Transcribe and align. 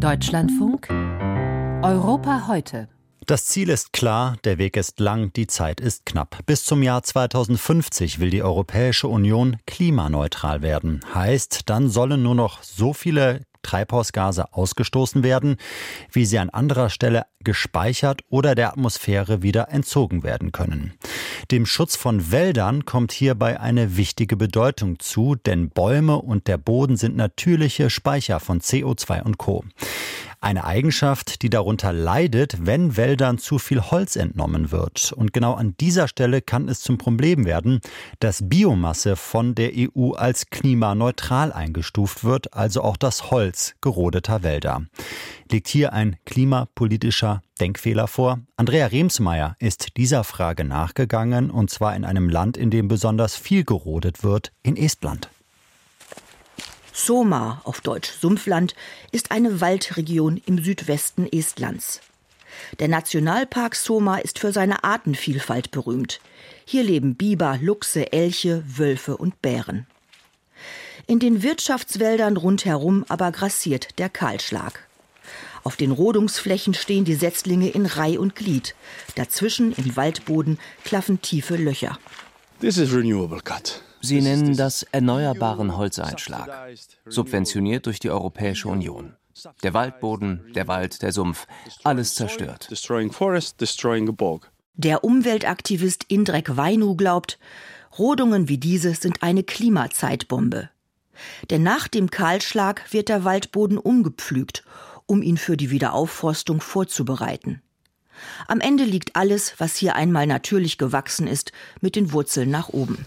Deutschlandfunk 0.00 0.88
Europa 1.82 2.46
heute. 2.48 2.88
Das 3.26 3.44
Ziel 3.44 3.68
ist 3.68 3.92
klar, 3.92 4.38
der 4.44 4.56
Weg 4.56 4.78
ist 4.78 4.98
lang, 4.98 5.30
die 5.34 5.46
Zeit 5.46 5.78
ist 5.78 6.06
knapp. 6.06 6.38
Bis 6.46 6.64
zum 6.64 6.82
Jahr 6.82 7.02
2050 7.02 8.18
will 8.18 8.30
die 8.30 8.42
Europäische 8.42 9.08
Union 9.08 9.58
klimaneutral 9.66 10.62
werden. 10.62 11.00
Heißt, 11.14 11.68
dann 11.68 11.90
sollen 11.90 12.22
nur 12.22 12.34
noch 12.34 12.62
so 12.62 12.94
viele 12.94 13.42
Treibhausgase 13.60 14.54
ausgestoßen 14.54 15.22
werden, 15.22 15.56
wie 16.10 16.24
sie 16.24 16.38
an 16.38 16.48
anderer 16.48 16.88
Stelle 16.88 17.26
gespeichert 17.44 18.22
oder 18.30 18.54
der 18.54 18.70
Atmosphäre 18.70 19.42
wieder 19.42 19.68
entzogen 19.68 20.22
werden 20.22 20.50
können. 20.50 20.94
Dem 21.50 21.66
Schutz 21.66 21.96
von 21.96 22.30
Wäldern 22.30 22.84
kommt 22.84 23.10
hierbei 23.10 23.58
eine 23.58 23.96
wichtige 23.96 24.36
Bedeutung 24.36 25.00
zu, 25.00 25.34
denn 25.34 25.70
Bäume 25.70 26.22
und 26.22 26.46
der 26.46 26.58
Boden 26.58 26.96
sind 26.96 27.16
natürliche 27.16 27.90
Speicher 27.90 28.38
von 28.38 28.60
CO2 28.60 29.22
und 29.24 29.36
Co. 29.36 29.64
Eine 30.42 30.64
Eigenschaft, 30.64 31.42
die 31.42 31.50
darunter 31.50 31.92
leidet, 31.92 32.64
wenn 32.64 32.96
Wäldern 32.96 33.36
zu 33.36 33.58
viel 33.58 33.82
Holz 33.82 34.16
entnommen 34.16 34.72
wird. 34.72 35.12
Und 35.12 35.34
genau 35.34 35.52
an 35.52 35.74
dieser 35.78 36.08
Stelle 36.08 36.40
kann 36.40 36.66
es 36.70 36.80
zum 36.80 36.96
Problem 36.96 37.44
werden, 37.44 37.80
dass 38.20 38.48
Biomasse 38.48 39.16
von 39.16 39.54
der 39.54 39.72
EU 39.76 40.12
als 40.12 40.48
klimaneutral 40.48 41.52
eingestuft 41.52 42.24
wird, 42.24 42.54
also 42.54 42.80
auch 42.80 42.96
das 42.96 43.30
Holz 43.30 43.74
gerodeter 43.82 44.42
Wälder. 44.42 44.86
Liegt 45.50 45.68
hier 45.68 45.92
ein 45.92 46.16
klimapolitischer 46.24 47.42
Denkfehler 47.60 48.06
vor? 48.06 48.40
Andrea 48.56 48.86
Remsmeier 48.86 49.56
ist 49.58 49.98
dieser 49.98 50.24
Frage 50.24 50.64
nachgegangen, 50.64 51.50
und 51.50 51.68
zwar 51.68 51.94
in 51.94 52.06
einem 52.06 52.30
Land, 52.30 52.56
in 52.56 52.70
dem 52.70 52.88
besonders 52.88 53.36
viel 53.36 53.64
gerodet 53.64 54.24
wird, 54.24 54.52
in 54.62 54.78
Estland. 54.78 55.28
Soma, 56.92 57.60
auf 57.64 57.80
Deutsch 57.80 58.10
Sumpfland, 58.20 58.74
ist 59.12 59.30
eine 59.30 59.60
Waldregion 59.60 60.40
im 60.46 60.62
Südwesten 60.62 61.26
Estlands. 61.30 62.00
Der 62.78 62.88
Nationalpark 62.88 63.76
Soma 63.76 64.18
ist 64.18 64.38
für 64.38 64.52
seine 64.52 64.84
Artenvielfalt 64.84 65.70
berühmt. 65.70 66.20
Hier 66.64 66.82
leben 66.82 67.14
Biber, 67.14 67.58
Luchse, 67.60 68.12
Elche, 68.12 68.64
Wölfe 68.66 69.16
und 69.16 69.40
Bären. 69.42 69.86
In 71.06 71.18
den 71.18 71.42
Wirtschaftswäldern 71.42 72.36
rundherum 72.36 73.04
aber 73.08 73.32
grassiert 73.32 73.98
der 73.98 74.08
Kahlschlag. 74.08 74.86
Auf 75.62 75.76
den 75.76 75.90
Rodungsflächen 75.90 76.74
stehen 76.74 77.04
die 77.04 77.14
Setzlinge 77.14 77.68
in 77.68 77.86
Reih 77.86 78.18
und 78.18 78.34
Glied. 78.34 78.74
Dazwischen 79.14 79.72
im 79.72 79.96
Waldboden 79.96 80.58
klaffen 80.84 81.20
tiefe 81.20 81.56
Löcher. 81.56 81.98
This 82.60 82.76
is 82.76 82.94
renewable 82.94 83.40
cut. 83.40 83.82
Sie 84.02 84.20
nennen 84.20 84.54
das 84.54 84.82
erneuerbaren 84.82 85.78
Holzeinschlag, 85.78 86.50
subventioniert 87.06 87.86
durch 87.86 88.00
die 88.00 88.10
Europäische 88.10 88.68
Union. 88.68 89.16
Der 89.62 89.72
Waldboden, 89.72 90.44
der 90.54 90.68
Wald, 90.68 91.00
der 91.00 91.12
Sumpf, 91.12 91.46
alles 91.84 92.14
zerstört. 92.14 92.68
Der 94.74 95.04
Umweltaktivist 95.04 96.04
Indrek 96.08 96.56
Weinu 96.58 96.96
glaubt, 96.96 97.38
Rodungen 97.98 98.48
wie 98.48 98.58
diese 98.58 98.94
sind 98.94 99.22
eine 99.22 99.42
Klimazeitbombe. 99.42 100.68
Denn 101.48 101.62
nach 101.62 101.88
dem 101.88 102.10
Kahlschlag 102.10 102.92
wird 102.92 103.08
der 103.08 103.24
Waldboden 103.24 103.78
umgepflügt, 103.78 104.64
um 105.06 105.22
ihn 105.22 105.38
für 105.38 105.56
die 105.56 105.70
Wiederaufforstung 105.70 106.60
vorzubereiten. 106.60 107.62
Am 108.48 108.60
Ende 108.60 108.84
liegt 108.84 109.16
alles, 109.16 109.54
was 109.58 109.76
hier 109.76 109.96
einmal 109.96 110.26
natürlich 110.26 110.78
gewachsen 110.78 111.26
ist, 111.26 111.52
mit 111.80 111.96
den 111.96 112.12
Wurzeln 112.12 112.50
nach 112.50 112.68
oben. 112.68 113.06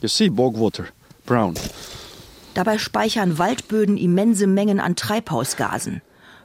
You 0.00 0.08
see 0.08 0.28
bog 0.28 0.58
water, 0.58 0.86
brown. 1.26 1.54
Dabei 2.54 2.78
speichern 2.78 3.38
Waldböden 3.38 3.96
immense 3.96 4.46
Mengen 4.46 4.80
an 4.80 4.96
Treibhausgasen, 4.96 6.02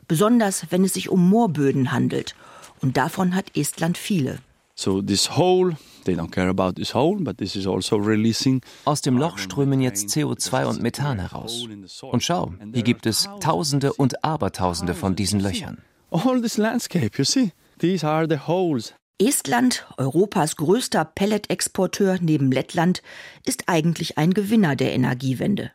besonders 0.07 0.67
wenn 0.69 0.83
es 0.83 0.93
sich 0.93 1.09
um 1.09 1.27
Moorböden 1.29 1.91
handelt. 1.91 2.35
Und 2.81 2.97
davon 2.97 3.35
hat 3.35 3.57
Estland 3.57 3.97
viele. 3.97 4.39
So 4.75 5.01
this 5.01 5.35
hole, 5.35 5.75
they 6.05 6.13
don't 6.13 6.29
care 6.29 6.49
about 6.49 6.73
this 6.73 6.93
hole, 6.93 7.19
but 7.19 7.39
this 7.39 7.55
is 7.55 7.65
also 7.65 7.95
releasing. 7.95 8.61
Aus 8.85 9.01
dem 9.01 9.17
Loch 9.17 9.39
strömen 9.39 9.81
jetzt 9.81 10.09
CO2 10.15 10.65
und 10.65 10.81
Methan 10.83 11.17
heraus. 11.17 11.65
Und 12.01 12.23
schau, 12.23 12.53
hier 12.73 12.83
gibt 12.83 13.07
es 13.07 13.27
Tausende 13.39 13.91
und 13.93 14.23
Abertausende 14.23 14.93
von 14.93 15.15
diesen 15.15 15.39
Löchern. 15.39 15.79
All 16.09 16.41
this 16.41 16.57
landscape, 16.57 17.17
you 17.17 17.25
see, 17.25 17.51
these 17.79 18.05
are 18.07 18.27
the 18.27 18.47
holes. 18.47 18.93
Estland, 19.19 19.85
Europas 19.97 20.55
größter 20.55 21.03
Pelletexporteur 21.03 22.19
neben 22.21 22.49
Lettland, 22.51 23.01
ist 23.45 23.63
eigentlich 23.67 24.17
ein 24.17 24.33
Gewinner 24.33 24.77
der 24.77 24.93
Energiewende. 24.93 25.71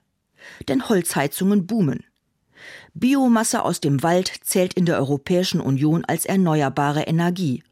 Denn 0.68 0.88
Holzheizungen 0.88 1.66
boomen. 1.66 2.04
Biomasse 2.94 3.62
aus 3.62 3.80
dem 3.80 4.02
Wald 4.02 4.32
zählt 4.42 4.72
in 4.74 4.86
der 4.86 4.96
Europäischen 4.96 5.60
Union 5.60 6.04
als 6.06 6.24
erneuerbare 6.24 7.02
Energie. 7.02 7.62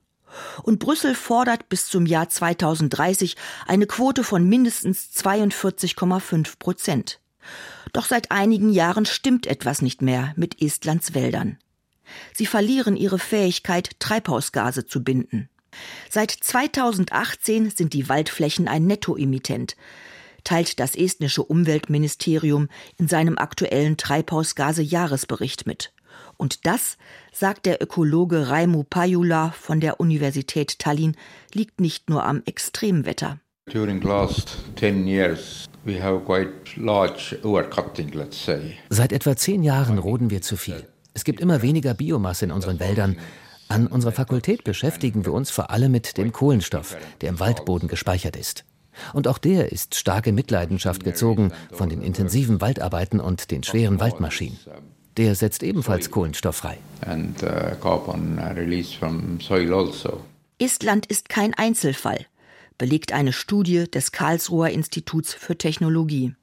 Und 0.63 0.81
Brüssel 0.81 1.15
fordert 1.15 1.69
bis 1.71 1.87
zum 1.87 2.05
Jahr 2.05 2.29
2030 2.29 3.37
eine 3.67 3.87
Quote 3.87 4.23
von 4.23 4.47
mindestens 4.47 5.11
42,5 5.17 6.59
Prozent. 6.59 7.21
Doch 7.95 8.05
seit 8.05 8.31
einigen 8.31 8.71
Jahren 8.71 9.07
stimmt 9.07 9.47
etwas 9.47 9.81
nicht 9.81 10.03
mehr 10.03 10.35
mit 10.37 10.61
Estlands 10.61 11.15
Wäldern. 11.15 11.59
Sie 12.35 12.47
verlieren 12.47 12.97
ihre 12.97 13.19
Fähigkeit, 13.19 13.91
Treibhausgase 13.99 14.87
zu 14.87 15.03
binden. 15.03 15.49
Seit 16.09 16.31
2018 16.31 17.71
sind 17.71 17.93
die 17.93 18.09
Waldflächen 18.09 18.69
ein 18.69 18.87
Nettoemittent, 18.87 19.77
teilt 20.45 20.81
das 20.81 20.95
estnische 20.95 21.43
Umweltministerium 21.43 22.69
in 22.99 23.09
seinem 23.09 23.39
aktuellen 23.39 23.97
Treibhausgase-Jahresbericht 23.97 25.67
mit. 25.67 25.93
Und 26.37 26.67
das, 26.67 26.97
sagt 27.33 27.67
der 27.67 27.83
Ökologe 27.83 28.49
Raimu 28.49 28.83
Pajula 28.83 29.51
von 29.51 29.81
der 29.81 30.01
Universität 30.01 30.79
Tallinn, 30.79 31.17
liegt 31.53 31.81
nicht 31.81 32.09
nur 32.09 32.25
am 32.25 32.43
Extremwetter. 32.47 33.39
Seit 38.89 39.13
etwa 39.13 39.37
zehn 39.37 39.63
Jahren 39.63 39.99
roden 39.99 40.31
wir 40.31 40.43
zu 40.43 40.57
viel. 40.57 40.89
Es 41.21 41.25
gibt 41.25 41.41
immer 41.41 41.61
weniger 41.61 41.93
Biomasse 41.93 42.47
in 42.47 42.51
unseren 42.51 42.81
Wäldern 42.81 43.19
an 43.69 43.89
unserer 43.89 44.13
Fakultät 44.13 44.65
beschäftigen 44.65 45.27
wir 45.27 45.35
uns 45.35 45.51
vor 45.51 45.69
allem 45.69 45.93
mit 45.93 46.17
dem 46.17 46.33
Kohlenstoff, 46.33 46.97
der 47.21 47.29
im 47.29 47.39
Waldboden 47.39 47.89
gespeichert 47.89 48.37
ist. 48.37 48.65
Und 49.13 49.29
auch 49.29 49.37
der 49.37 49.71
ist 49.71 49.97
stark 49.97 50.27
in 50.27 50.35
Mitleidenschaft 50.35 51.05
gezogen 51.05 51.53
von 51.73 51.91
den 51.91 52.01
intensiven 52.01 52.63
Waldarbeiten 52.63 53.21
und 53.21 53.51
den 53.51 53.63
schweren 53.63 54.01
Waldmaschinen. 54.01 54.59
Der 55.19 55.35
setzt 55.35 55.63
ebenfalls 55.63 56.11
Kohlenstoff 56.11 56.57
frei. 56.57 56.79
Estland 60.59 61.05
ist 61.05 61.29
kein 61.29 61.53
Einzelfall, 61.53 62.25
belegt 62.79 63.13
eine 63.13 63.35
Studie 63.35 63.91
des 63.91 64.11
Karlsruher 64.11 64.71
Instituts 64.71 65.35
für 65.35 65.59
Technologie. 65.59 66.35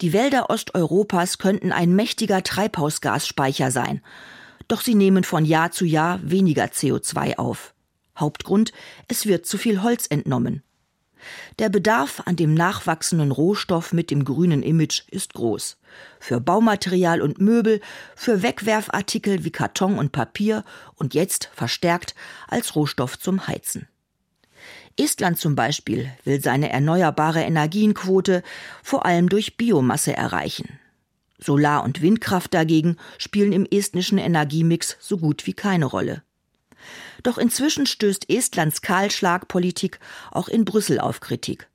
Die 0.00 0.12
Wälder 0.12 0.50
Osteuropas 0.50 1.38
könnten 1.38 1.72
ein 1.72 1.94
mächtiger 1.94 2.42
Treibhausgasspeicher 2.42 3.70
sein 3.70 4.02
doch 4.72 4.80
sie 4.80 4.94
nehmen 4.94 5.22
von 5.22 5.44
Jahr 5.44 5.70
zu 5.70 5.84
Jahr 5.84 6.18
weniger 6.22 6.64
CO2 6.64 7.36
auf. 7.36 7.74
Hauptgrund, 8.16 8.72
es 9.06 9.26
wird 9.26 9.44
zu 9.44 9.58
viel 9.58 9.82
Holz 9.82 10.06
entnommen. 10.06 10.62
Der 11.58 11.68
Bedarf 11.68 12.22
an 12.24 12.36
dem 12.36 12.54
nachwachsenden 12.54 13.30
Rohstoff 13.30 13.92
mit 13.92 14.10
dem 14.10 14.24
grünen 14.24 14.62
Image 14.62 15.02
ist 15.10 15.34
groß. 15.34 15.78
Für 16.18 16.40
Baumaterial 16.40 17.20
und 17.20 17.38
Möbel, 17.38 17.80
für 18.16 18.42
Wegwerfartikel 18.42 19.44
wie 19.44 19.52
Karton 19.52 19.98
und 19.98 20.10
Papier 20.10 20.64
und 20.94 21.12
jetzt 21.12 21.50
verstärkt 21.54 22.14
als 22.48 22.74
Rohstoff 22.74 23.18
zum 23.18 23.46
Heizen. 23.46 23.88
Estland 24.96 25.38
zum 25.38 25.54
Beispiel 25.54 26.10
will 26.24 26.40
seine 26.40 26.70
erneuerbare 26.70 27.42
Energienquote 27.42 28.42
vor 28.82 29.06
allem 29.06 29.28
durch 29.28 29.56
Biomasse 29.56 30.16
erreichen. 30.16 30.78
Solar- 31.38 31.84
und 31.84 32.02
Windkraft 32.02 32.54
dagegen 32.54 32.96
spielen 33.18 33.52
im 33.52 33.66
estnischen 33.66 34.18
Energiemix 34.18 34.96
so 35.00 35.18
gut 35.18 35.46
wie 35.46 35.54
keine 35.54 35.86
Rolle. 35.86 36.22
Doch 37.22 37.38
inzwischen 37.38 37.86
stößt 37.86 38.28
Estlands 38.28 38.82
Kahlschlagpolitik 38.82 39.98
auch 40.30 40.48
in 40.48 40.64
Brüssel 40.64 40.98
auf 40.98 41.20
Kritik. 41.20 41.68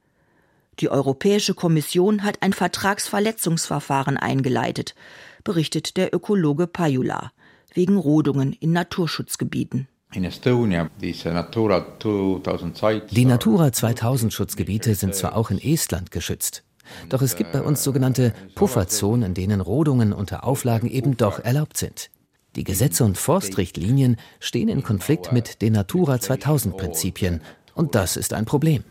Die 0.80 0.90
Europäische 0.90 1.54
Kommission 1.54 2.24
hat 2.24 2.44
ein 2.44 2.54
Vertragsverletzungsverfahren 2.54 4.18
eingeleitet, 4.18 4.94
berichtet 5.44 5.98
der 5.98 6.14
Ökologe 6.14 6.68
Pajula, 6.68 7.31
wegen 7.74 7.98
Rodungen 7.98 8.54
in 8.54 8.74
Naturschutzgebieten. 8.74 9.88
Die 13.12 13.25
Natura 13.25 13.71
2000 13.71 14.33
Schutzgebiete 14.33 14.95
sind 14.95 15.13
zwar 15.13 15.36
auch 15.36 15.51
in 15.51 15.59
Estland 15.59 16.12
geschützt, 16.12 16.63
doch 17.09 17.21
es 17.21 17.36
gibt 17.36 17.51
bei 17.51 17.62
uns 17.62 17.83
sogenannte 17.83 18.33
Pufferzonen, 18.56 19.24
in 19.24 19.33
denen 19.33 19.59
Rodungen 19.59 20.13
unter 20.13 20.45
Auflagen 20.45 20.89
eben 20.89 21.18
doch 21.18 21.39
erlaubt 21.39 21.77
sind. 21.77 22.09
Die 22.56 22.63
Gesetze 22.63 23.04
und 23.04 23.18
Forstrichtlinien 23.18 24.15
stehen 24.39 24.69
in 24.69 24.81
Konflikt 24.81 25.33
mit 25.33 25.62
den 25.62 25.74
Natura 25.74 26.19
2000 26.19 26.77
Prinzipien 26.77 27.42
und 27.75 27.94
das 27.94 28.15
ist 28.18 28.33
ein 28.33 28.45
Problem. 28.45 28.83